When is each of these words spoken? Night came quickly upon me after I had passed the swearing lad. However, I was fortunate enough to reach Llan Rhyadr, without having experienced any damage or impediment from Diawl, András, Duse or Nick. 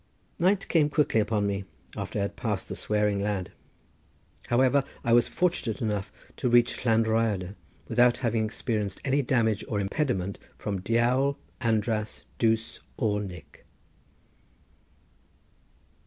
Night 0.39 0.67
came 0.67 0.89
quickly 0.89 1.19
upon 1.21 1.45
me 1.45 1.63
after 1.95 2.17
I 2.17 2.23
had 2.23 2.35
passed 2.35 2.67
the 2.67 2.75
swearing 2.75 3.19
lad. 3.21 3.51
However, 4.47 4.83
I 5.03 5.13
was 5.13 5.27
fortunate 5.27 5.79
enough 5.79 6.11
to 6.37 6.49
reach 6.49 6.83
Llan 6.83 7.03
Rhyadr, 7.03 7.53
without 7.87 8.17
having 8.25 8.43
experienced 8.43 8.99
any 9.05 9.21
damage 9.21 9.63
or 9.67 9.79
impediment 9.79 10.39
from 10.57 10.81
Diawl, 10.81 11.37
András, 11.61 12.23
Duse 12.39 12.79
or 12.97 13.21
Nick. 13.21 13.63